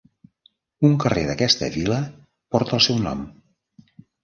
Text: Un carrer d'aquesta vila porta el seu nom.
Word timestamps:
Un 0.89 0.95
carrer 1.03 1.25
d'aquesta 1.27 1.69
vila 1.77 2.01
porta 2.57 2.77
el 2.81 2.85
seu 2.89 3.01
nom. 3.07 3.25